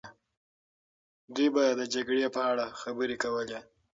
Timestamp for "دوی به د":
1.33-1.81